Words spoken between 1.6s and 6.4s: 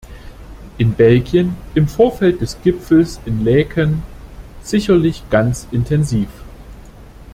im Vorfeld des Gipfels in Laeken sicherlich ganz intensiv.